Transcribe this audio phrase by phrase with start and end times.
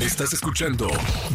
[0.00, 0.88] Estás escuchando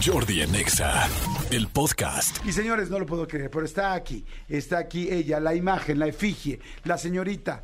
[0.03, 1.07] Jordi en Exa,
[1.51, 2.43] el podcast.
[2.43, 6.07] Y señores, no lo puedo creer, pero está aquí, está aquí ella, la imagen, la
[6.07, 7.61] efigie, la señorita,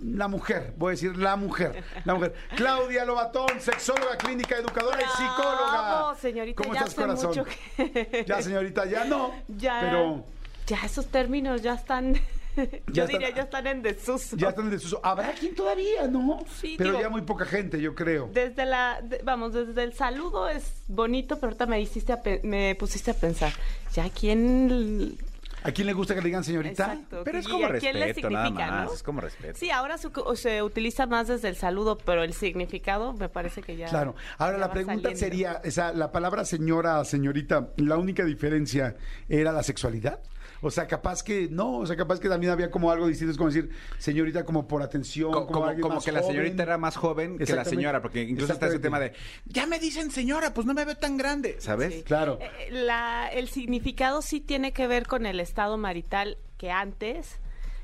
[0.00, 2.34] la mujer, voy a decir la mujer, la mujer.
[2.56, 6.14] Claudia Lobatón, sexóloga clínica, educadora y psicóloga.
[6.18, 7.28] Señorita, ¿Cómo ya estás, hace corazón?
[7.28, 9.34] mucho que- Ya, señorita, ya no.
[9.58, 10.24] Ya, Pero
[10.66, 12.18] ya esos términos ya están,
[12.92, 14.36] yo están- diría, ya están en desuso.
[14.36, 15.00] ya están en desuso.
[15.02, 16.44] Habrá quien todavía, ¿no?
[16.60, 18.30] Sí, pero digo- ya muy poca gente, yo creo.
[18.32, 22.40] Desde la, de- vamos, desde el saludo es bonito, pero ahorita me hiciste a pe-
[22.44, 23.52] me pusiste a pensar,
[23.94, 25.16] ya quién,
[25.64, 26.84] ¿A quién le gusta que le digan señorita?
[26.94, 28.86] exacto, Pero es como a quién le respeto, nada significa, más.
[28.86, 28.94] ¿no?
[28.94, 29.58] Es como respeto.
[29.58, 33.60] Sí, ahora su- o se utiliza más desde el saludo, pero el significado me parece
[33.62, 33.88] que ya.
[33.88, 34.14] Claro.
[34.38, 35.18] Ahora la pregunta saliendo.
[35.18, 38.94] sería, esa, la palabra señora, señorita, la única diferencia
[39.28, 40.20] era la sexualidad.
[40.62, 43.36] O sea, capaz que no, o sea, capaz que también había como algo distinto, es
[43.38, 46.62] como decir señorita como por atención, Co- como, Como, alguien como más que la señorita
[46.62, 49.12] era más joven que la señora, porque incluso está ese tema de,
[49.46, 51.94] ya me dicen señora, pues no me veo tan grande, ¿sabes?
[51.94, 52.02] Sí.
[52.02, 52.38] Claro.
[52.40, 57.38] Eh, la- el significado sí tiene que ver con el estado marital que antes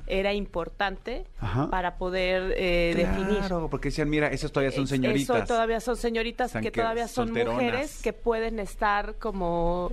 [0.07, 1.70] era importante Ajá.
[1.70, 3.39] para poder eh, definir.
[3.39, 5.37] Claro, porque decían, mira, esas todavía son Eh, señoritas.
[5.39, 7.55] Eso todavía son señoritas que que- todavía son solteronas.
[7.62, 9.92] mujeres que pueden estar como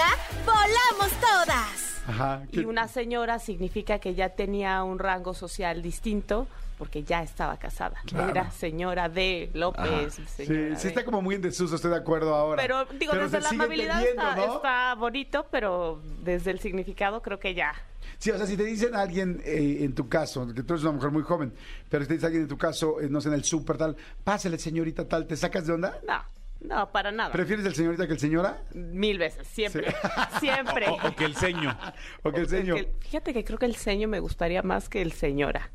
[0.45, 2.01] volamos todas.
[2.07, 2.43] Ajá.
[2.51, 6.47] Y una señora significa que ya tenía un rango social distinto
[6.77, 8.01] porque ya estaba casada.
[8.07, 8.31] Claro.
[8.31, 10.15] Era señora de López.
[10.15, 12.59] Sí, señora sí de- está como muy en desuso, estoy de acuerdo ahora.
[12.59, 14.55] Pero digo, Pero desde la amabilidad está, ¿no?
[14.55, 17.73] está bonito, pero desde el significado creo que ya.
[18.17, 20.83] Sí, o sea, si te dicen a alguien eh, en tu caso, que tú eres
[20.83, 21.53] una mujer muy joven,
[21.87, 23.95] pero si te dice alguien en tu caso, eh, no sé, en el súper tal,
[24.23, 25.99] pásale señorita tal, ¿te sacas de onda?
[26.07, 26.19] No,
[26.61, 27.31] no, para nada.
[27.31, 28.61] ¿Prefieres el señorita que el señora?
[28.73, 29.93] Mil veces, siempre,
[30.39, 30.87] siempre.
[30.89, 31.77] O, o que el ceño.
[32.23, 32.77] ¿O que el señor?
[32.77, 35.71] Que- Fíjate que creo que el ceño me gustaría más que el señora.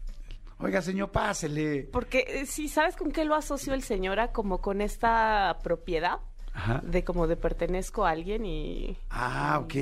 [0.59, 1.83] Oiga, señor, pásele.
[1.93, 4.33] Porque eh, sí, ¿sabes con qué lo asocio el señora?
[4.33, 6.21] Como con esta propiedad
[6.55, 6.81] Ajá.
[6.83, 9.75] de como de pertenezco a alguien y, Ah, ok.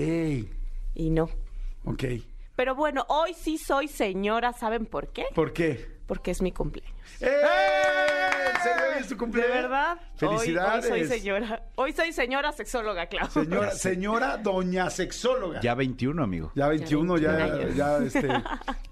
[0.96, 1.28] y no.
[1.84, 2.04] Ok.
[2.56, 5.26] Pero bueno, hoy sí soy señora, ¿saben por qué?
[5.34, 5.94] ¿Por qué?
[6.06, 6.94] Porque es mi cumpleaños.
[7.20, 7.28] ¡Eh!
[8.96, 9.54] ¿En serio hoy es tu ¿De cumpleaños?
[9.62, 9.92] verdad?
[9.94, 10.90] Hoy- Felicidades.
[10.90, 11.62] Hoy, soy señora.
[11.74, 13.28] Hoy soy señora sexóloga, Clau.
[13.30, 15.60] Señora, señora doña sexóloga.
[15.60, 16.52] Ya 21, amigo.
[16.54, 17.76] Ya 21, ya, 21 años.
[17.76, 18.28] ya, este,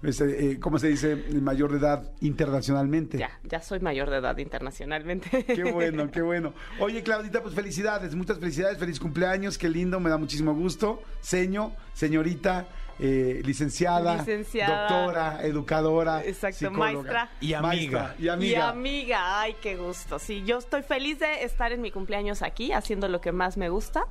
[0.03, 1.15] este, eh, ¿cómo se dice?
[1.15, 3.17] Mayor de edad internacionalmente.
[3.17, 5.43] Ya, ya soy mayor de edad internacionalmente.
[5.45, 6.53] Qué bueno, qué bueno.
[6.79, 11.01] Oye, Claudita, pues felicidades, muchas felicidades, feliz cumpleaños, qué lindo, me da muchísimo gusto.
[11.21, 12.67] Seño, señorita,
[12.99, 14.81] eh, licenciada, Licenciada.
[14.87, 16.93] doctora, educadora, Exacto, psicóloga.
[16.93, 17.29] maestra.
[17.41, 17.99] Y amiga.
[18.03, 18.57] Maestra y amiga.
[18.57, 20.19] Y amiga, ay, qué gusto.
[20.19, 23.69] Sí, yo estoy feliz de estar en mi cumpleaños aquí, haciendo lo que más me
[23.69, 24.05] gusta.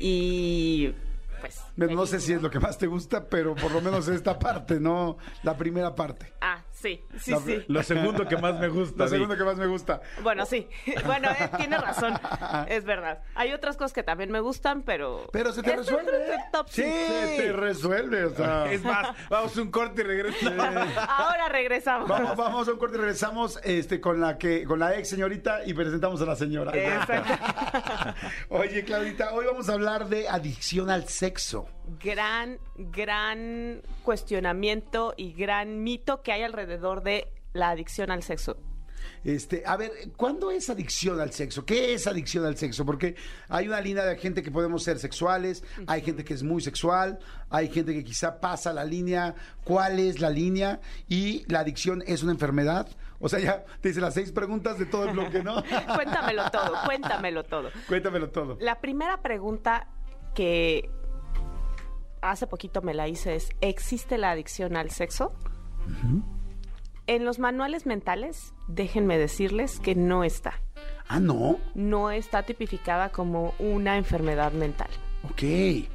[0.00, 0.92] Y
[1.40, 1.60] pues.
[1.76, 4.38] Bueno, no sé si es lo que más te gusta, pero por lo menos esta
[4.38, 5.18] parte, ¿no?
[5.42, 6.32] La primera parte.
[6.40, 7.64] Ah, sí, sí, La- sí.
[7.68, 8.94] Lo segundo que más me gusta.
[8.98, 9.10] La di.
[9.12, 10.00] segunda que más me gusta.
[10.22, 10.68] Bueno, sí.
[11.06, 12.14] Bueno, eh, tiene razón.
[12.68, 13.22] Es verdad.
[13.34, 15.28] Hay otras cosas que también me gustan, pero.
[15.32, 16.34] Pero se te Este es resuelve.
[16.34, 18.24] el top Sí, se te resuelve.
[18.24, 18.70] O sea.
[18.70, 20.50] Es más, vamos a un corte y regreso.
[21.08, 22.08] Ahora regresamos.
[22.08, 25.64] Vamos, vamos a un corte y regresamos este, con la que, con la ex señorita
[25.64, 26.72] y presentamos a la señora.
[26.74, 27.32] Exacto.
[28.50, 31.27] Oye, Claudita, hoy vamos a hablar de adicción al sexo.
[32.00, 38.56] Gran, gran cuestionamiento y gran mito que hay alrededor de la adicción al sexo.
[39.24, 41.64] Este, a ver, ¿cuándo es adicción al sexo?
[41.64, 42.84] ¿Qué es adicción al sexo?
[42.84, 43.16] Porque
[43.48, 47.18] hay una línea de gente que podemos ser sexuales, hay gente que es muy sexual,
[47.50, 49.34] hay gente que quizá pasa la línea.
[49.64, 50.80] ¿Cuál es la línea?
[51.08, 52.88] Y la adicción es una enfermedad.
[53.20, 55.62] O sea, ya te hice las seis preguntas de todo el bloque, ¿no?
[55.94, 57.70] cuéntamelo todo, cuéntamelo todo.
[57.88, 58.56] Cuéntamelo todo.
[58.60, 59.88] La primera pregunta
[60.34, 60.88] que
[62.22, 65.32] hace poquito me la hice es, ¿existe la adicción al sexo?
[67.06, 70.60] En los manuales mentales, déjenme decirles que no está.
[71.08, 71.58] Ah, no.
[71.74, 74.90] No está tipificada como una enfermedad mental.
[75.24, 75.42] Ok.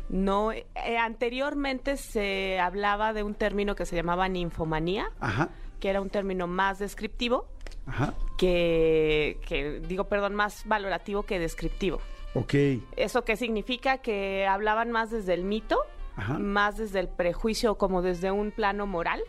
[0.10, 0.66] No, eh,
[1.00, 5.50] anteriormente se hablaba de un término que se llamaba ninfomanía, Ajá.
[5.80, 7.48] que era un término más descriptivo
[7.86, 8.16] Ajá.
[8.38, 12.00] que, que, digo, perdón, más valorativo que descriptivo.
[12.34, 12.54] Ok.
[12.98, 14.00] ¿Eso qué significa?
[14.00, 15.78] Que hablaban más desde el mito,
[16.16, 16.38] Ajá.
[16.40, 19.22] más desde el prejuicio, como desde un plano moral,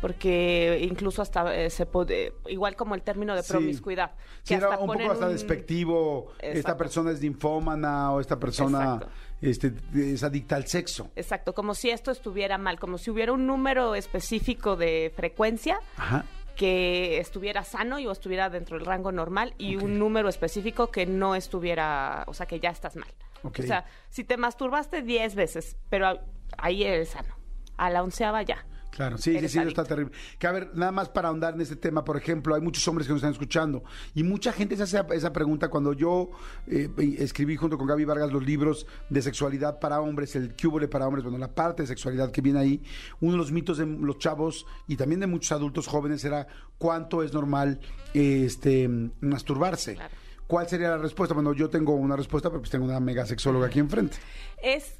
[0.00, 3.52] porque incluso hasta eh, se puede, igual como el término de Sí.
[3.52, 4.12] promiscuidad.
[4.42, 6.32] Sí, era un poco hasta despectivo.
[6.38, 9.00] Esta persona es linfómana o esta persona
[9.40, 11.10] este, es adicta al sexo.
[11.16, 16.24] Exacto, como si esto estuviera mal, como si hubiera un número específico de frecuencia Ajá.
[16.56, 21.06] que estuviera sano y o estuviera dentro del rango normal y un número específico que
[21.06, 23.08] no estuviera, o sea, que ya estás mal.
[23.42, 26.18] O sea, si te masturbaste 10 veces, pero
[26.58, 27.36] ahí eres sano.
[27.76, 28.64] A la onceava ya.
[28.96, 30.10] Claro, sí, sí, sí, está terrible.
[30.38, 33.06] Que a ver, nada más para ahondar en este tema, por ejemplo, hay muchos hombres
[33.06, 33.84] que nos están escuchando
[34.14, 36.30] y mucha gente se hace esa pregunta cuando yo
[36.66, 36.88] eh,
[37.18, 41.24] escribí junto con Gaby Vargas los libros de sexualidad para hombres, el cúbole para hombres,
[41.24, 42.82] bueno, la parte de sexualidad que viene ahí,
[43.20, 46.46] uno de los mitos de los chavos y también de muchos adultos jóvenes era
[46.78, 47.78] cuánto es normal
[48.14, 48.88] eh, este
[49.20, 49.96] masturbarse.
[49.96, 50.14] Claro.
[50.46, 51.34] ¿Cuál sería la respuesta?
[51.34, 54.16] Bueno, yo tengo una respuesta, pero pues tengo una mega sexóloga aquí enfrente.
[54.62, 54.94] Es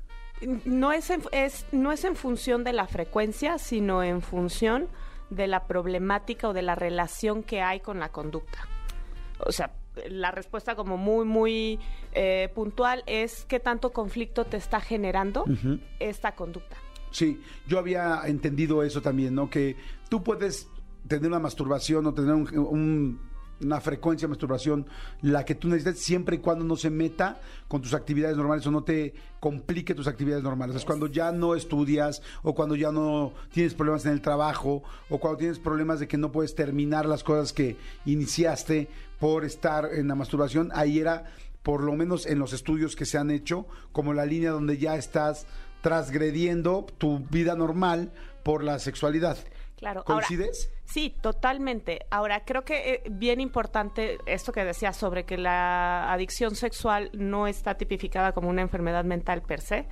[0.65, 4.89] no es, en, es no es en función de la frecuencia, sino en función
[5.31, 8.59] de la problemática o de la relación que hay con la conducta.
[9.39, 9.73] O sea,
[10.09, 11.81] la respuesta como muy, muy
[12.13, 15.45] eh, puntual es qué tanto conflicto te está generando
[15.99, 16.77] esta conducta.
[17.11, 19.49] Sí, yo había entendido eso también, ¿no?
[19.49, 19.77] Que
[20.11, 20.69] tú puedes
[21.09, 23.21] tener una masturbación o tener un- un-
[23.61, 24.87] una frecuencia de masturbación,
[25.23, 28.71] la que tú necesites, siempre y cuando no se meta con tus actividades normales o
[28.71, 30.77] no te complique tus actividades normales.
[30.77, 35.19] Es cuando ya no estudias o cuando ya no tienes problemas en el trabajo o
[35.19, 38.89] cuando tienes problemas de que no puedes terminar las cosas que iniciaste
[39.19, 41.25] por estar en la masturbación, ahí era
[41.63, 44.97] por lo menos en los estudios que se han hecho, como la línea donde ya
[44.97, 45.47] estás
[45.81, 48.13] transgrediendo tu vida normal
[48.45, 49.37] por la sexualidad.
[49.77, 50.03] Claro.
[50.07, 50.71] ahora- ¿Coincides?
[50.85, 52.07] sí, totalmente.
[52.11, 57.47] Ahora, creo que eh, bien importante esto que decías sobre que la adicción sexual no
[57.47, 59.87] está tipificada como una enfermedad mental per se.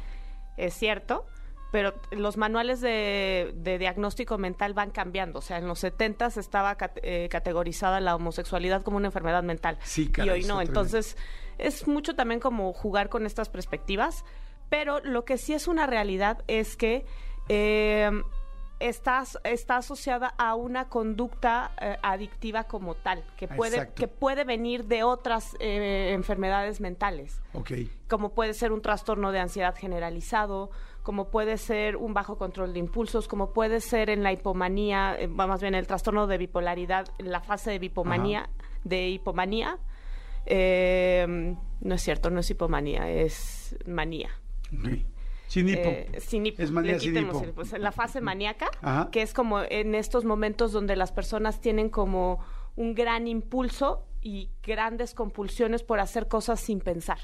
[0.57, 1.27] Es cierto,
[1.73, 5.41] pero los manuales de, de diagnóstico mental van cambiando.
[5.41, 9.79] O sea, en los 70 estaba cate- eh, categorizada la homosexualidad como una enfermedad mental.
[9.83, 10.61] Sí, y caray, hoy está no.
[10.63, 11.17] Entonces,
[11.59, 14.25] es mucho también como jugar con estas perspectivas.
[14.71, 17.05] Pero lo que sí es una realidad es que
[17.49, 18.11] eh,
[18.81, 23.95] está, está asociada a una conducta eh, adictiva como tal, que puede, Exacto.
[23.95, 27.73] que puede venir de otras eh, enfermedades mentales Ok.
[28.09, 30.71] como puede ser un trastorno de ansiedad generalizado,
[31.03, 35.29] como puede ser un bajo control de impulsos, como puede ser en la hipomanía, eh,
[35.29, 38.49] más bien el trastorno de bipolaridad, en la fase de bipomanía,
[38.85, 39.79] de hipomanía.
[40.47, 44.31] Eh, no es cierto, no es hipomanía, es manía.
[44.73, 44.89] ok.
[45.55, 45.89] Sin hipo.
[45.89, 46.61] Eh, sin hipo.
[46.61, 47.43] Es manía sin hipo.
[47.45, 49.09] el- pues, la fase maníaca, Ajá.
[49.13, 52.41] que es como en estos momentos donde las personas tienen como
[52.75, 57.19] un gran impulso y grandes compulsiones por hacer cosas sin pensar.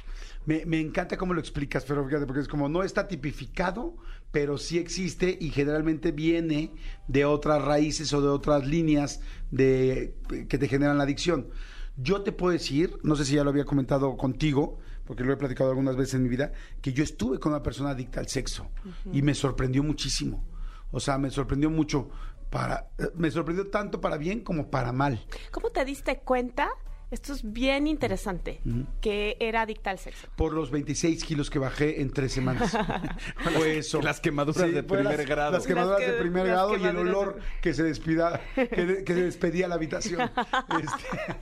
[0.47, 3.97] Me, me encanta cómo lo explicas, pero fíjate, porque es como no está tipificado,
[4.31, 6.71] pero sí existe y generalmente viene
[7.09, 10.15] de otras raíces o de otras líneas de,
[10.49, 11.49] que te generan la adicción.
[11.97, 14.79] Yo te puedo decir, no sé si ya lo había comentado contigo,
[15.11, 17.91] porque lo he platicado algunas veces en mi vida, que yo estuve con una persona
[17.91, 18.71] adicta al sexo
[19.13, 20.45] y me sorprendió muchísimo.
[20.93, 22.11] O sea, me sorprendió mucho
[22.49, 25.27] para, eh, me sorprendió tanto para bien como para mal.
[25.51, 26.71] ¿Cómo te diste cuenta?
[27.11, 28.61] Esto es bien interesante,
[29.01, 30.29] que era adicta al sexo.
[30.37, 32.77] por los 26 kilos que bajé en tres semanas.
[33.57, 34.01] Fue eso.
[34.01, 35.53] Las quemaduras de primer las- grado.
[35.53, 38.87] Las quemaduras Las que- de primer las grado y el olor que se despida, que,
[38.87, 40.31] de- que se despedía la habitación.
[40.81, 41.37] Este,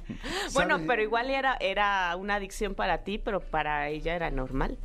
[0.54, 0.86] Bueno, ¿sabes?
[0.86, 4.78] pero igual era, era una adicción para ti, pero para ella era normal.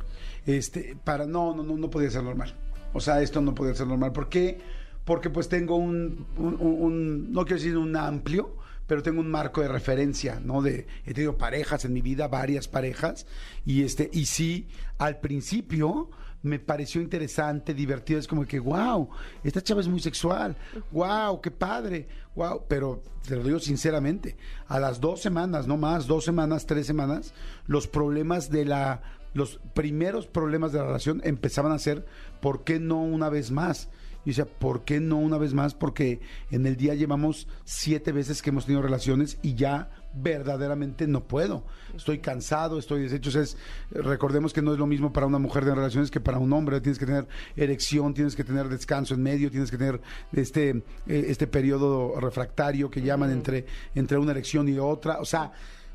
[0.46, 2.54] Este, para, no, no, no, no podía ser normal.
[2.92, 4.12] O sea, esto no podía ser normal.
[4.12, 4.58] ¿Por qué?
[5.04, 9.30] Porque pues tengo un, un- un- un- no quiero decir un amplio, pero tengo un
[9.30, 10.62] marco de referencia, ¿no?
[10.62, 13.26] De, he tenido parejas en mi vida, varias parejas,
[13.64, 16.10] y este, y sí, al principio
[16.44, 18.20] me pareció interesante, divertido.
[18.20, 19.08] Es como que, wow,
[19.42, 20.56] esta chava es muy sexual.
[20.92, 22.06] Wow, qué padre.
[22.36, 24.36] Wow, pero te lo digo sinceramente,
[24.68, 27.32] a las dos semanas, no más, dos semanas, tres semanas,
[27.66, 29.00] los problemas de la,
[29.32, 32.04] los primeros problemas de la relación empezaban a ser,
[32.42, 33.88] ¿por qué no una vez más?
[34.24, 35.74] Y decía, ¿por qué no una vez más?
[35.74, 41.24] Porque en el día llevamos siete veces que hemos tenido relaciones y ya verdaderamente no
[41.24, 41.64] puedo.
[41.96, 43.30] Estoy cansado, estoy deshecho.
[43.30, 43.56] O sea, es-
[43.90, 46.80] recordemos que no es lo mismo para una mujer de relaciones que para un hombre.
[46.80, 47.26] Tienes que tener
[47.56, 50.00] erección, tienes que tener descanso en medio, tienes que tener
[50.32, 55.18] este, eh, este periodo refractario que llaman entre, entre una erección y otra.
[55.20, 55.52] O sea,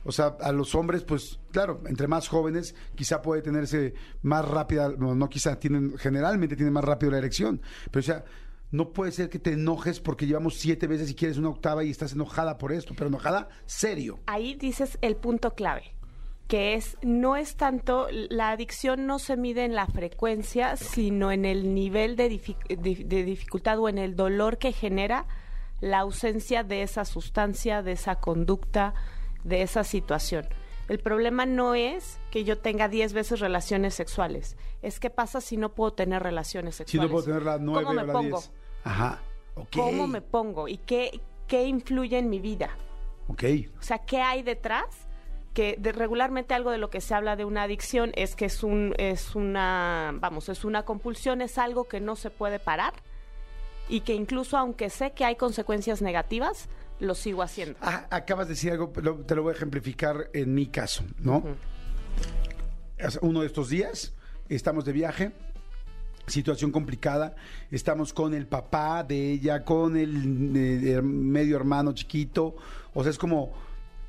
[0.10, 4.90] o sea, a los hombres, pues claro, entre más jóvenes, quizá puede tenerse más rápida,
[4.98, 7.62] no, no quizá, tienen, generalmente tienen más rápido la erección.
[7.92, 8.24] Pero o sea,
[8.72, 11.90] no puede ser que te enojes porque llevamos siete veces y quieres una octava y
[11.90, 14.20] estás enojada por esto, pero enojada serio.
[14.28, 15.96] Ahí dices el punto clave,
[16.48, 21.46] que es no es tanto la adicción no se mide en la frecuencia, sino en
[21.46, 25.26] el nivel de, dific- de- de dificultad o en el dolor que genera
[25.82, 28.94] la ausencia de esa sustancia, de esa conducta,
[29.44, 30.48] de esa situación.
[30.88, 35.56] El problema no es que yo tenga 10 veces relaciones sexuales, es qué pasa si
[35.58, 37.10] no puedo tener relaciones Si sexuales.
[37.10, 38.38] no puedo tener la nueve ¿Cómo o me la pongo?
[38.40, 38.52] diez.
[38.84, 39.20] Ajá.
[39.56, 39.68] Ok.
[39.76, 40.68] ¿Cómo me pongo?
[40.68, 42.70] ¿Y qué, qué influye en mi vida?
[43.28, 43.44] Ok.
[43.78, 44.86] O sea, ¿qué hay detrás?
[45.54, 48.64] Que de- regularmente algo de lo que se habla de una adicción es que es
[48.64, 52.94] un es una vamos es una compulsión es algo que no se puede parar
[53.90, 57.78] y que incluso aunque sé que hay consecuencias negativas lo sigo haciendo.
[57.82, 58.92] Ah, acabas de decir algo,
[59.26, 61.44] te lo voy a ejemplificar en mi caso, ¿no?
[63.22, 64.14] Uno de estos días,
[64.50, 65.32] estamos de viaje,
[66.28, 67.36] situación complicada,
[67.72, 72.56] estamos con el papá de ella, con el eh, medio hermano chiquito,
[72.94, 73.54] o sea, es como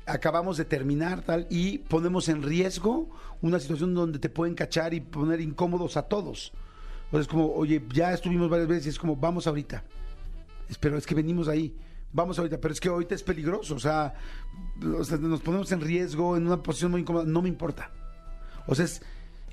[0.05, 3.09] acabamos de terminar tal y ponemos en riesgo
[3.41, 6.51] una situación donde te pueden cachar y poner incómodos a todos.
[7.07, 9.83] O sea, es como, oye, ya estuvimos varias veces y es como, vamos ahorita.
[10.79, 11.75] Pero es que venimos ahí.
[12.13, 14.13] Vamos ahorita, pero es que ahorita es peligroso, o sea,
[14.97, 17.89] o sea, nos ponemos en riesgo en una posición muy incómoda, no me importa.
[18.67, 18.85] O sea,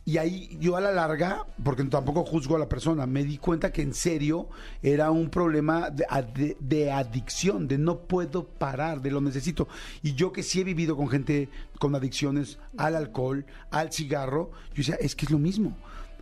[0.04, 3.70] y ahí yo a la larga, porque tampoco juzgo a la persona, me di cuenta
[3.70, 4.48] que en serio
[4.82, 9.68] era un problema de, de- de adicción, de no puedo parar, de lo necesito.
[10.02, 14.76] Y yo que sí he vivido con gente con adicciones al alcohol, al cigarro, yo
[14.78, 15.76] decía, es que es lo mismo.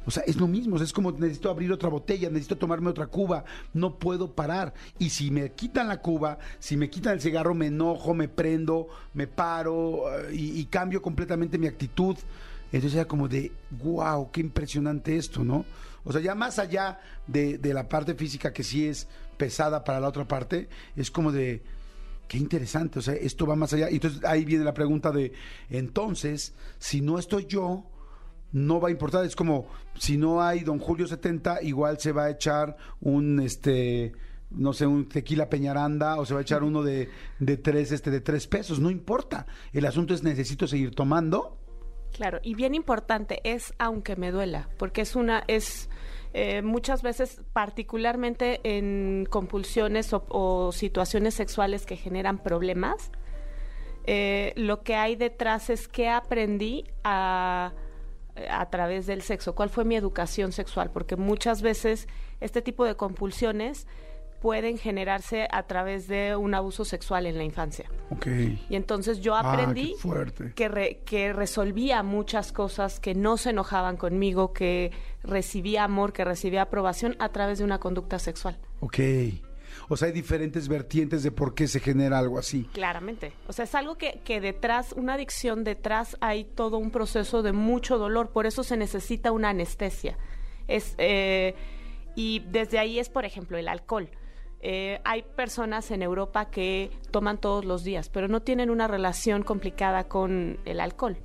[0.06, 3.44] O sea, es lo mismo, es como necesito abrir otra botella, necesito tomarme otra cuba,
[3.74, 4.72] no puedo parar.
[4.98, 8.88] Y si me quitan la cuba, si me quitan el cigarro, me enojo, me prendo,
[9.14, 12.16] me paro eh, y, y cambio completamente mi actitud.
[12.72, 15.64] Entonces era como de, wow, qué impresionante esto, ¿no?
[16.04, 19.98] O sea, ya más allá de, de la parte física que sí es pesada para
[19.98, 21.62] la otra parte, es como de,
[22.28, 23.88] Qué interesante, o sea, esto va más allá.
[23.90, 25.32] Y entonces ahí viene la pregunta de,
[25.70, 27.84] entonces, si no estoy yo,
[28.56, 29.24] no va a importar.
[29.26, 29.66] Es como,
[29.98, 34.12] si no hay Don Julio 70, igual se va a echar un, este,
[34.50, 38.10] no sé, un tequila peñaranda o se va a echar uno de, de tres, este,
[38.10, 38.80] de tres pesos.
[38.80, 39.46] No importa.
[39.74, 41.58] El asunto es necesito seguir tomando.
[42.12, 45.90] Claro, y bien importante es aunque me duela, porque es una es
[46.32, 53.10] eh, muchas veces, particularmente en compulsiones o, situaciones sexuales que generan problemas,
[54.06, 57.74] eh, lo que hay detrás es que aprendí a
[58.50, 62.06] a través del sexo, cuál fue mi educación sexual, porque muchas veces
[62.40, 63.86] este tipo de compulsiones
[64.40, 67.90] pueden generarse a través de un abuso sexual en la infancia.
[68.10, 68.26] Ok.
[68.68, 69.94] Y entonces yo Ah, aprendí
[70.54, 76.24] que, re- que resolvía muchas cosas, que no se enojaban conmigo, que recibía amor, que
[76.24, 78.58] recibía aprobación a través de una conducta sexual.
[78.80, 78.98] Ok.
[79.88, 82.68] O sea, hay diferentes vertientes de por qué se genera algo así.
[82.72, 83.32] Claramente.
[83.48, 87.52] O sea, es algo que, que detrás, una adicción detrás hay todo un proceso de
[87.52, 90.16] mucho dolor, por eso se necesita una anestesia.
[90.68, 91.54] Es, eh,
[92.14, 94.08] y desde ahí es, por ejemplo, el alcohol.
[94.60, 99.42] Eh, hay personas en Europa que toman todos los días, pero no tienen una relación
[99.42, 101.18] complicada con el alcohol.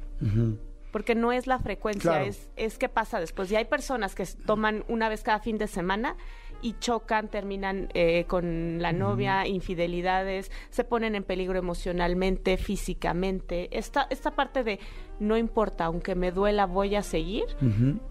[0.92, 2.26] Porque no es la frecuencia, Claro.
[2.26, 3.50] es, es qué pasa después.
[3.52, 6.18] Y hay personas que toman una vez cada fin de semana
[6.62, 13.70] y chocan, terminan eh, con la novia, infidelidades, se ponen en peligro emocionalmente, físicamente.
[13.78, 14.80] Esta, esta parte de
[15.20, 17.46] no importa, aunque me duela, voy a seguir,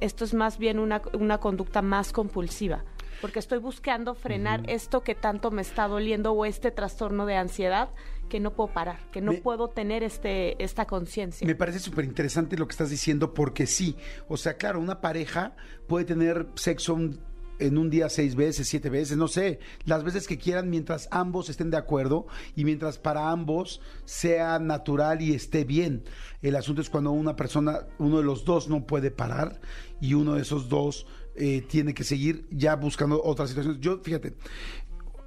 [0.00, 2.84] esto es más bien una, una conducta más compulsiva.
[3.20, 7.90] Porque estoy buscando frenar esto que tanto me está doliendo o este trastorno de ansiedad
[8.30, 11.46] que no puedo parar, que no Me- puedo tener este, esta conciencia.
[11.46, 13.96] Me parece súper interesante lo que estás diciendo porque sí,
[14.28, 15.54] o sea, claro, una pareja
[15.86, 17.20] puede tener sexo un-
[17.60, 21.48] en un día seis veces, siete veces, no sé, las veces que quieran mientras ambos
[21.48, 22.26] estén de acuerdo
[22.56, 26.04] y mientras para ambos sea natural y esté bien.
[26.42, 29.60] El asunto es cuando una persona, uno de los dos no puede parar
[30.00, 33.80] y uno de esos dos eh, tiene que seguir ya buscando otras situaciones.
[33.80, 34.34] Yo, fíjate,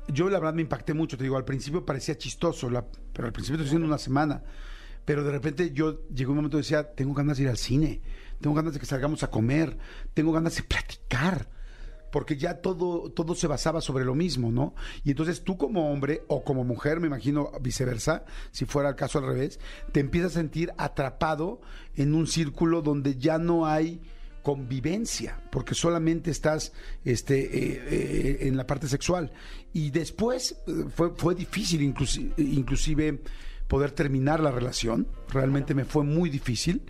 [0.08, 2.70] yo la verdad me impacté mucho, te digo, al principio parecía chistoso,
[3.13, 4.44] pero al principio estoy diciendo una semana.
[5.06, 8.02] Pero de repente yo llegó un momento y decía, tengo ganas de ir al cine,
[8.40, 9.78] tengo ganas de que salgamos a comer,
[10.13, 11.50] tengo ganas de platicar,
[12.13, 14.75] porque ya todo, todo se basaba sobre lo mismo, ¿no?
[15.03, 19.17] Y entonces tú como hombre o como mujer, me imagino viceversa, si fuera el caso
[19.17, 19.60] al revés,
[19.91, 21.60] te empiezas a sentir atrapado
[21.96, 24.00] en un círculo donde ya no hay
[24.43, 26.72] convivencia, porque solamente estás
[27.03, 29.32] este, eh, eh, en la parte sexual.
[29.74, 33.22] Y después eh, fue, fue difícil inclusi- inclusive
[33.67, 36.84] poder terminar la relación, realmente me fue muy difícil.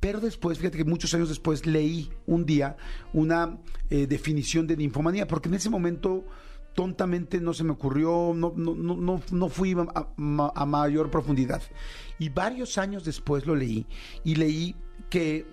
[0.00, 2.76] Pero después, fíjate que muchos años después leí un día
[3.12, 3.58] una
[3.90, 6.24] eh, definición de ninfomanía, porque en ese momento
[6.74, 11.62] tontamente no se me ocurrió, no, no, no, no, fui a mayor profundidad.
[12.18, 13.86] Y varios años después lo leí
[14.24, 14.74] y leí
[15.10, 15.46] que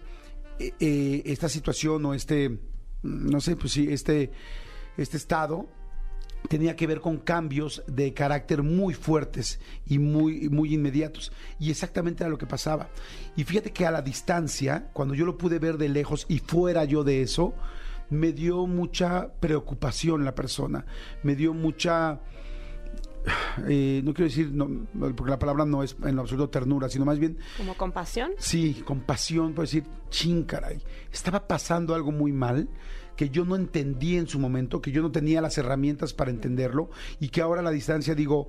[0.59, 2.57] eh, eh, esta situación o este,
[3.03, 4.31] no sé, pues sí, este,
[4.95, 5.67] este estado
[6.47, 11.31] tenía que ver con cambios de carácter muy fuertes y muy, muy inmediatos.
[11.59, 12.89] Y exactamente era lo que pasaba.
[13.35, 16.85] Y fíjate que a la distancia, cuando yo lo pude ver de lejos y fuera
[16.85, 17.53] yo de eso,
[18.09, 20.85] me dio mucha preocupación la persona,
[21.23, 22.19] me dio mucha...
[23.67, 27.03] eh, no quiero decir, no, porque la palabra no es en lo absoluto ternura, sino
[27.03, 28.31] más bien Como compasión.
[28.37, 30.81] Sí, compasión, por decir, chin, caray.
[31.11, 32.69] Estaba pasando algo muy mal
[33.17, 36.89] que yo no entendí en su momento, que yo no tenía las herramientas para entenderlo
[37.19, 38.47] y que ahora a la distancia digo,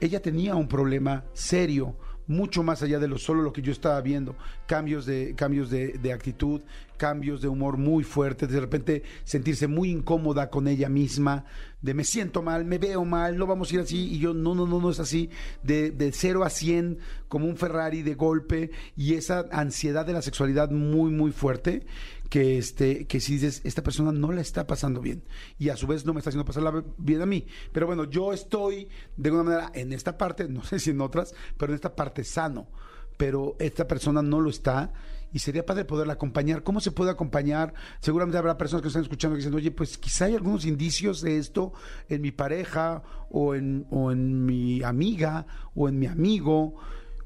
[0.00, 4.00] ella tenía un problema serio, mucho más allá de lo solo lo que yo estaba
[4.00, 6.60] viendo, cambios de cambios de, de actitud,
[6.96, 11.44] cambios de humor muy fuertes, de repente sentirse muy incómoda con ella misma,
[11.82, 14.54] de me siento mal, me veo mal, no vamos a ir así, y yo no,
[14.54, 15.30] no, no, no es así,
[15.64, 20.22] de, de 0 a 100 como un Ferrari de golpe, y esa ansiedad de la
[20.22, 21.84] sexualidad muy, muy fuerte,
[22.30, 25.22] que este, que si dices, esta persona no la está pasando bien,
[25.58, 27.46] y a su vez no me está haciendo pasarla bien a mí.
[27.72, 31.34] Pero bueno, yo estoy de alguna manera en esta parte, no sé si en otras,
[31.58, 32.68] pero en esta parte sano.
[33.16, 34.94] Pero esta persona no lo está
[35.30, 36.62] y sería padre poderla acompañar.
[36.62, 37.74] ¿Cómo se puede acompañar?
[38.00, 41.36] Seguramente habrá personas que están escuchando que dicen, oye, pues quizá hay algunos indicios de
[41.36, 41.74] esto
[42.08, 46.76] en mi pareja o en, o en mi amiga o en mi amigo.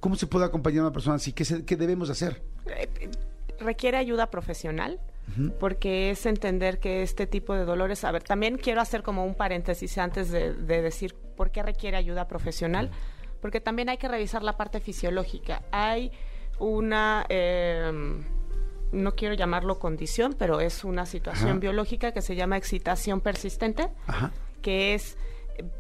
[0.01, 1.33] ¿Cómo se puede acompañar a una persona así?
[1.33, 2.43] ¿Qué, se- qué debemos hacer?
[3.59, 5.01] Requiere ayuda profesional
[5.59, 9.35] porque es entender que este tipo de dolores, a ver, también quiero hacer como un
[9.35, 12.91] paréntesis antes de, de decir por qué requiere ayuda profesional,
[13.41, 15.63] porque también hay que revisar la parte fisiológica.
[15.73, 16.13] Hay
[16.59, 17.91] una, eh,
[18.93, 21.59] no quiero llamarlo condición, pero es una situación Ajá.
[21.59, 24.31] biológica que se llama excitación persistente, Ajá.
[24.63, 25.17] que es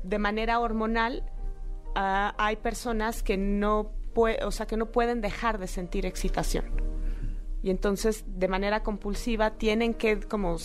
[0.02, 1.22] de manera hormonal,
[1.94, 6.64] ah, hay personas que no, o sea, que no pueden dejar de sentir excitación.
[7.64, 10.58] Y entonces, de manera compulsiva, tienen que como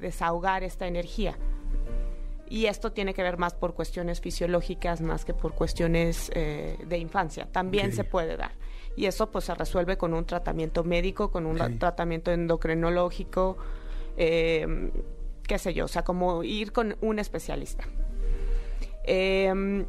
[0.00, 1.36] desahogar esta energía.
[2.48, 6.96] Y esto tiene que ver más por cuestiones fisiológicas, más que por cuestiones eh, de
[6.96, 7.46] infancia.
[7.52, 8.52] También se puede dar.
[8.96, 13.58] Y eso pues se resuelve con un tratamiento médico, con un tratamiento endocrinológico,
[14.16, 14.90] eh,
[15.46, 17.84] qué sé yo, o sea, como ir con un especialista.
[19.04, 19.84] Eh,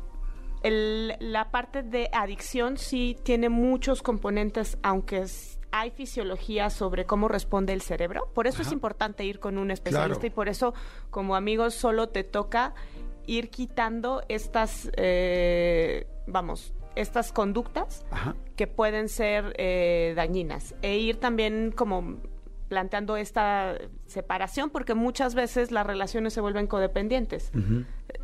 [0.64, 7.28] el- la parte de adicción sí tiene muchos componentes, aunque es- hay fisiología sobre cómo
[7.28, 8.30] responde el cerebro.
[8.34, 10.28] Por eso es importante ir con un especialista Claro.
[10.28, 10.74] y por eso,
[11.12, 12.74] como amigos, solo te toca
[13.28, 18.36] ir quitando estas, eh, vamos, estas conductas Ajá.
[18.56, 22.18] que pueden ser eh, dañinas e ir también como
[22.68, 23.76] planteando esta
[24.08, 27.52] separación porque muchas veces las relaciones se vuelven codependientes.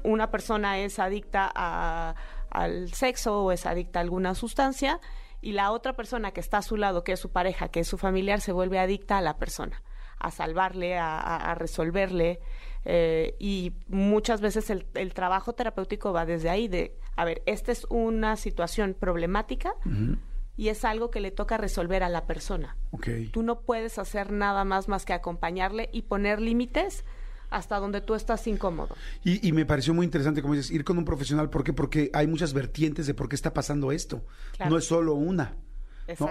[0.04, 2.16] Una persona es adicta a-
[2.50, 5.00] al sexo o es adicta a alguna sustancia
[5.46, 7.88] y la otra persona que está a su lado, que es su pareja, que es
[7.88, 9.82] su familiar, se vuelve adicta a la persona,
[10.20, 12.40] a salvarle, a, a- a resolverle.
[12.88, 17.72] eh, y muchas veces el, el trabajo terapéutico va desde ahí, de, a ver, esta
[17.72, 19.74] es una situación problemática
[20.58, 22.78] y es algo que le toca resolver a la persona.
[22.92, 23.08] Ok.
[23.32, 27.04] Tú no puedes hacer nada más más que acompañarle y poner límites
[27.50, 28.96] hasta donde tú estás incómodo.
[29.24, 31.50] Y, y me pareció muy interesante, como dices, ir con un profesional.
[31.50, 31.74] ¿Por qué?
[31.74, 34.24] Porque hay muchas vertientes de por qué está pasando esto.
[34.56, 34.72] Claro.
[34.72, 35.56] No es solo una.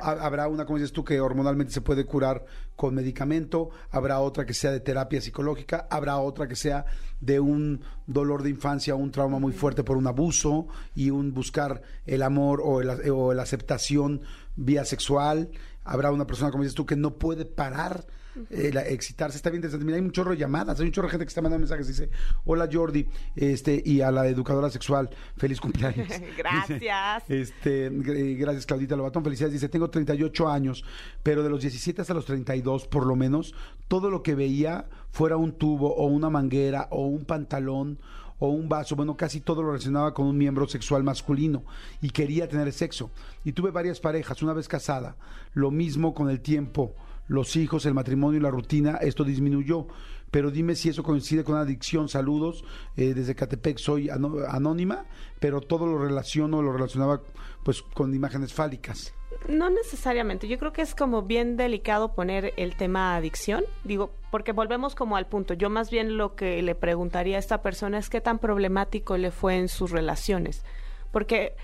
[0.02, 2.44] Habrá una, como dices tú, que hormonalmente se puede curar
[2.76, 6.86] con medicamento, habrá otra que sea de terapia psicológica, habrá otra que sea
[7.20, 11.82] de un dolor de infancia, un trauma muy fuerte por un abuso y un buscar
[12.06, 14.22] el amor o, el- o la aceptación
[14.54, 15.50] vía sexual.
[15.82, 18.06] Habrá una persona, como dices tú, que no puede parar
[18.50, 19.84] eh, la- excitarse está bien interesante.
[19.84, 21.86] Mira, hay un chorro de llamadas, hay un chorro de gente que está mandando mensajes.
[21.88, 22.10] Dice,
[22.44, 26.08] hola Jordi, este, y a la educadora sexual, feliz cumpleaños.
[26.36, 27.24] Gracias.
[27.28, 29.52] Este, gr- gracias Claudita Lobatón, felicidades.
[29.54, 30.84] Dice, tengo 38 años,
[31.22, 33.54] pero de los 17 hasta los 32, por lo menos,
[33.88, 37.98] todo lo que veía, fuera un tubo o una manguera o un pantalón
[38.40, 41.62] o un vaso, bueno, casi todo lo relacionaba con un miembro sexual masculino
[42.02, 43.10] y quería tener sexo.
[43.44, 45.16] Y tuve varias parejas, una vez casada,
[45.54, 46.94] lo mismo con el tiempo,
[47.26, 49.86] los hijos, el matrimonio y la rutina, esto disminuyó.
[50.30, 52.08] Pero dime si eso coincide con adicción.
[52.08, 52.64] Saludos,
[52.96, 55.04] eh, desde Catepec soy anónima,
[55.38, 57.22] pero todo lo relaciono, lo relacionaba
[57.62, 59.14] pues con imágenes fálicas.
[59.48, 60.48] No necesariamente.
[60.48, 63.64] Yo creo que es como bien delicado poner el tema adicción.
[63.84, 65.54] Digo, porque volvemos como al punto.
[65.54, 69.30] Yo más bien lo que le preguntaría a esta persona es qué tan problemático le
[69.30, 70.64] fue en sus relaciones.
[71.12, 71.54] Porque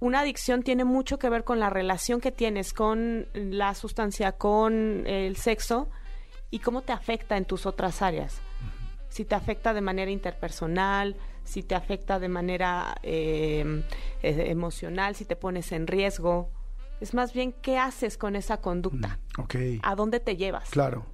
[0.00, 5.06] una adicción tiene mucho que ver con la relación que tienes con la sustancia, con
[5.06, 5.88] el sexo
[6.50, 8.40] y cómo te afecta en tus otras áreas.
[9.08, 13.82] Si te afecta de manera interpersonal, si te afecta de manera eh,
[14.22, 16.50] eh, emocional, si te pones en riesgo.
[17.00, 20.68] Es más bien qué haces con esa conducta, Ok, a dónde te llevas.
[20.70, 21.06] claro.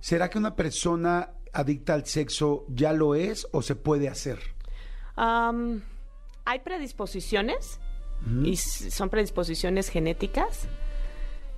[0.00, 4.38] ¿Será que una persona adicta al sexo ya lo es o se puede hacer?
[5.14, 5.82] Am,
[6.46, 7.80] hay predisposiciones
[8.44, 10.68] y son predisposiciones genéticas,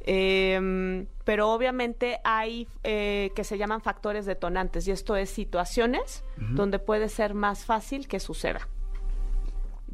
[0.05, 6.79] em, pero obviamente hay eh, que se llaman factores detonantes y esto es situaciones donde
[6.79, 8.69] puede ser más fácil que suceda.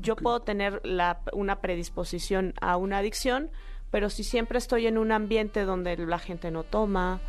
[0.01, 3.51] Yo puedo tener la- una predisposición a una adicción,
[3.91, 7.21] pero si siempre estoy en un ambiente donde la gente no toma,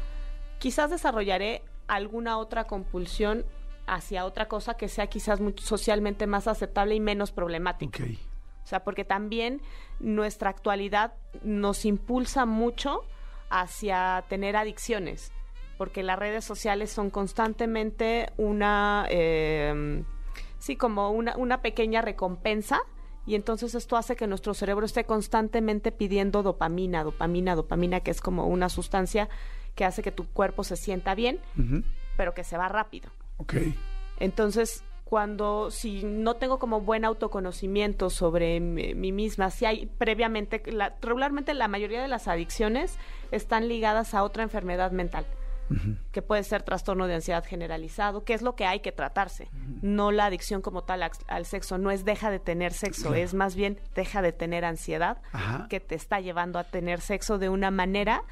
[0.59, 3.43] quizás desarrollaré alguna otra compulsión
[3.87, 7.97] hacia otra cosa que sea quizás muy- socialmente más aceptable y menos problemática.
[8.69, 9.63] O sea, porque también
[9.99, 13.01] nuestra actualidad nos impulsa mucho
[13.49, 15.31] hacia tener adicciones,
[15.79, 20.03] porque las redes sociales son constantemente una, eh,
[20.59, 22.81] sí, como una, una pequeña recompensa.
[23.25, 28.21] Y entonces esto hace que nuestro cerebro esté constantemente pidiendo dopamina, dopamina, dopamina, que es
[28.21, 29.29] como una sustancia
[29.73, 31.39] que hace que tu cuerpo se sienta bien,
[32.17, 33.09] pero que se va rápido.
[33.37, 33.55] Ok.
[34.19, 40.61] Entonces, cuando si no tengo como buen autoconocimiento sobre mi, mí misma, si hay previamente,
[40.71, 42.97] la- regularmente la mayoría de las adicciones
[43.31, 45.25] están ligadas a otra enfermedad mental,
[46.11, 49.49] que puede ser trastorno de ansiedad generalizado, que es lo que hay que tratarse,
[49.81, 53.33] no la adicción como tal al, al sexo, no es deja de tener sexo, es
[53.33, 55.17] más bien deja de tener ansiedad
[55.69, 58.23] que te está llevando a tener sexo de una manera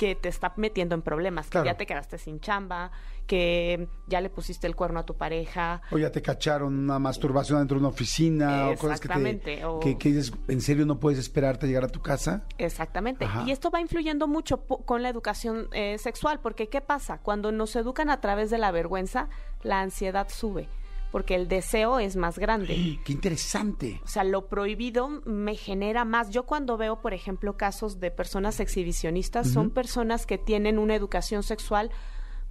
[0.00, 1.64] que te está metiendo en problemas, Claro.
[1.64, 2.90] que ya te quedaste sin chamba,
[3.26, 5.82] que ya le pusiste el cuerno a tu pareja.
[5.90, 9.12] O ya te cacharon una masturbación dentro de una oficina o cosas que te...
[9.12, 12.44] Exactamente, o- Que, que dices, ¿en serio no puedes esperarte a llegar a tu casa?
[12.56, 13.26] Exactamente.
[13.26, 13.44] Ajá.
[13.46, 17.18] Y esto va influyendo mucho con la educación eh, sexual, porque ¿qué pasa?
[17.18, 19.28] Cuando nos educan a través de la vergüenza,
[19.62, 20.66] la ansiedad sube,
[21.12, 22.98] porque el deseo es más grande.
[23.04, 24.00] ¡Qué interesante!
[24.04, 26.30] O sea, lo prohibido me genera más.
[26.30, 31.42] Yo cuando veo, por ejemplo, casos de personas exhibicionistas, son personas que tienen una educación
[31.42, 31.90] sexual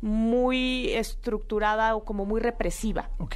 [0.02, 3.36] muy estructurada o como muy represiva, Ok.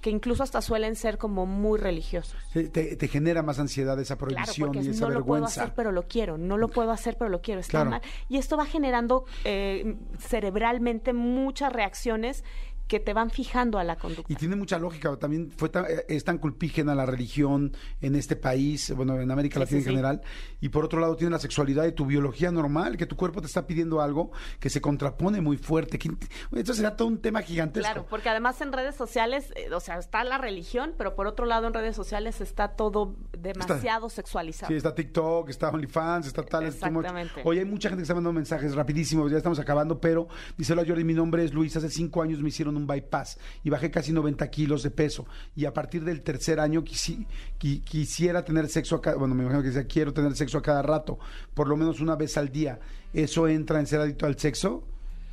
[0.00, 2.36] que incluso hasta suelen ser como muy religiosos.
[2.52, 5.62] Te, te genera más ansiedad esa prohibición y es, esa no lo puedo vergüenza.
[5.64, 6.38] hacer, pero lo quiero.
[6.38, 7.60] No lo puedo hacer, pero lo quiero.
[7.60, 7.90] Está Claro.
[7.90, 8.02] mal.
[8.28, 12.44] Y esto va generando eh, cerebralmente muchas reacciones
[12.90, 14.30] que te van fijando a la conducta.
[14.32, 18.34] Y tiene mucha lógica, también fue tan- eh, es tan culpígena la religión en este
[18.34, 19.90] país, bueno, en América Sí, Latina sí, en sí.
[19.90, 20.20] general,
[20.60, 23.46] y por otro lado tiene la sexualidad y tu biología normal, que tu cuerpo te
[23.46, 25.98] está pidiendo algo que se contrapone muy fuerte.
[26.00, 26.10] que-
[26.52, 27.86] Esto será todo un tema gigantesco.
[27.88, 31.46] Claro, porque además en redes sociales, eh, o sea, está la religión, pero por otro
[31.46, 34.68] lado en redes sociales está todo demasiado sexualizado.
[34.70, 36.64] Sí, está TikTok, está OnlyFans, está tal.
[36.66, 37.42] Exactamente.
[37.44, 40.26] Oye, hay mucha gente que está mandando mensajes rapidísimo, ya estamos acabando, pero
[40.56, 43.70] dice hola Jordi, mi nombre es Luis, hace cinco años me hicieron un bypass y
[43.70, 47.26] bajé casi 90 kilos de peso y a partir del tercer año quisi-
[47.58, 50.62] qui- quisiera tener sexo a cada, bueno, me imagino que decía, quiero tener sexo a
[50.62, 51.18] cada rato,
[51.54, 52.78] por lo menos una vez al día.
[53.12, 54.84] ¿Eso entra en ser adicto al sexo?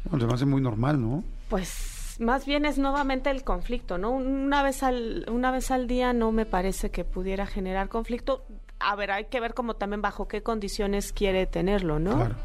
[0.05, 1.23] Bueno, se me hace muy normal, ¿no?
[1.49, 4.11] Pues más bien es nuevamente el conflicto, ¿no?
[4.11, 8.43] Una vez al una vez al día no me parece que pudiera generar conflicto.
[8.79, 12.15] A ver, hay que ver como también bajo qué condiciones quiere tenerlo, ¿no?
[12.15, 12.35] Claro.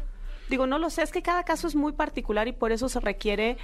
[0.49, 2.99] Digo, no lo sé, es que cada caso es muy particular y por eso se
[2.99, 3.57] requiere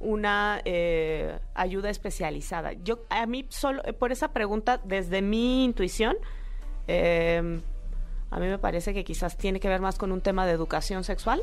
[0.00, 2.72] una eh, ayuda especializada.
[2.72, 6.16] Yo, a mí, solo eh, por esa pregunta, desde mi intuición,
[6.86, 7.60] eh,
[8.30, 11.04] a mí me parece que quizás tiene que ver más con un tema de educación
[11.04, 11.42] sexual.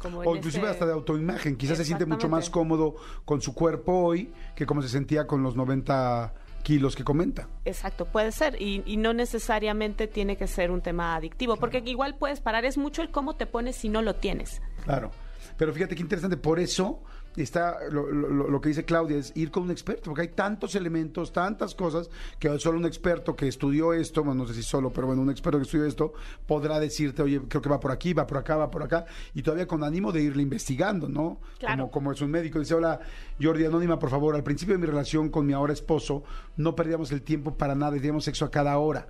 [0.00, 1.56] como O inclusive ese- hasta de autoimagen.
[1.56, 5.42] Quizás se siente mucho más cómodo con su cuerpo hoy que como se sentía con
[5.42, 7.48] los 90 kilos que comenta.
[7.64, 8.60] Exacto, puede ser.
[8.60, 12.64] Y, y no necesariamente tiene que ser un tema adictivo, porque igual puedes parar.
[12.66, 14.60] Es mucho el cómo te pones si no lo tienes.
[14.84, 15.10] Claro.
[15.56, 17.02] Pero fíjate qué interesante, por eso
[17.36, 20.74] está lo, lo- lo que dice Claudia, es ir con un experto, porque hay tantos
[20.74, 24.90] elementos, tantas cosas, que solo un experto que estudió esto, bueno, no sé si solo,
[24.90, 26.12] pero bueno, un experto que estudió esto,
[26.46, 29.42] podrá decirte, oye, creo que va por aquí, va por acá, va por acá, y
[29.42, 31.40] todavía con ánimo de irle investigando, ¿no?
[31.58, 31.82] Claro.
[31.82, 32.58] Como, como es un médico.
[32.58, 33.00] Dice, hola,
[33.40, 36.24] Jordi Anónima, por favor, al principio de mi relación con mi ahora esposo,
[36.56, 39.06] no perdíamos el tiempo para nada y teníamos sexo a cada hora.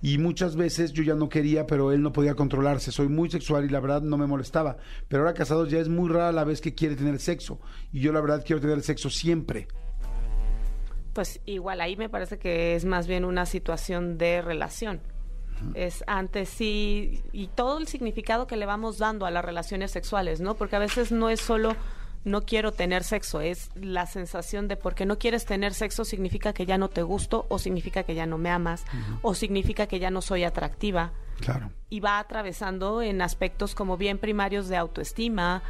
[0.00, 2.92] Y muchas veces yo ya no quería, pero él no podía controlarse.
[2.92, 4.76] Soy muy sexual y la verdad no me molestaba.
[5.08, 7.60] Pero ahora casados ya es muy rara la vez que quiere tener sexo.
[7.92, 9.66] Y yo la verdad quiero tener sexo siempre.
[11.14, 15.00] Pues igual ahí me parece que es más bien una situación de relación.
[15.74, 20.40] Es antes sí, y todo el significado que le vamos dando a las relaciones sexuales,
[20.40, 20.54] ¿no?
[20.54, 21.74] Porque a veces no es solo
[22.24, 26.66] no quiero tener sexo, es la sensación de porque no quieres tener sexo significa que
[26.66, 28.84] ya no te gusto o significa que ya no me amas
[29.22, 31.70] o significa que ya no soy atractiva Claro.
[31.88, 35.62] y va atravesando en aspectos como bien primarios de autoestima,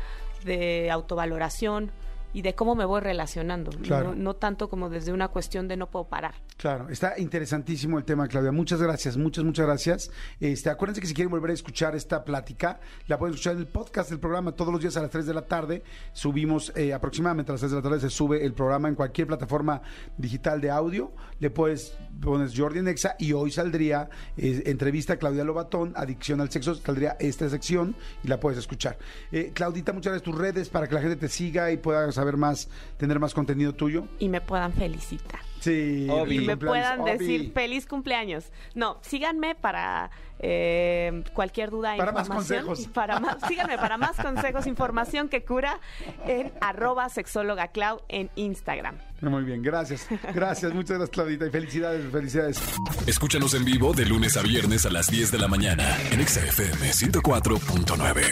[0.45, 1.91] de autovaloración
[2.33, 4.11] y de cómo me voy relacionando, Claro.
[4.11, 6.35] no, no tanto como desde una cuestión de no puedo parar.
[6.59, 8.51] Claro, está interesantísimo el tema, Claudia.
[8.51, 10.11] Muchas gracias, muchas, muchas gracias.
[10.41, 13.69] Este, acuérdense que si quieren volver a escuchar esta plática, la pueden escuchar en el
[13.69, 15.85] podcast del programa todos los días a las 3 de la tarde.
[16.13, 19.29] Subimos eh, aproximadamente a las 3 de la tarde, se sube el programa en cualquier
[19.29, 19.83] plataforma
[20.17, 21.13] digital de audio.
[21.39, 26.51] Le puedes pones Jordi Nexa y hoy saldría eh, entrevista a Claudia Lobatón, Adicción al
[26.51, 27.95] Sexo, saldría esta sección
[28.25, 28.99] y la puedes escuchar.
[29.31, 32.37] Eh, Claudita, muchas gracias tus redes para que la gente te siga y pueda saber
[32.37, 34.09] más, tener más contenido tuyo.
[34.19, 35.48] Y me puedan felicitar.
[35.61, 36.37] Sí, Obi.
[36.37, 37.11] Y me puedan Obi.
[37.13, 38.51] decir feliz cumpleaños.
[38.75, 42.67] No, síganme para eh, cualquier duda e Para más información.
[42.67, 42.93] consejos.
[42.93, 45.81] Para más, síganme para más consejos, información que cura
[46.27, 48.97] en arroba sexóloga Clau en Instagram.
[49.21, 50.07] Muy bien, gracias.
[50.33, 51.47] Gracias, muchas gracias, Claudita.
[51.47, 52.63] Y felicidades, felicidades.
[53.07, 56.41] Escúchanos en vivo de lunes a viernes a las 10 de la mañana en Exa
[56.45, 58.23] FM 104.9.